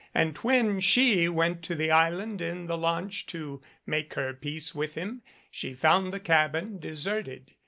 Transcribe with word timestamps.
And 0.15 0.35
when 0.39 0.79
she 0.79 1.29
went 1.29 1.61
to 1.61 1.75
the 1.75 1.91
island 1.91 2.41
in 2.41 2.65
the 2.65 2.75
launch 2.75 3.27
to 3.27 3.61
make 3.85 4.15
her 4.15 4.33
peace 4.33 4.73
with 4.73 4.95
him 4.95 5.21
she 5.51 5.75
found 5.75 6.11
the 6.11 6.19
cabin 6.19 6.79
deserted. 6.79 7.51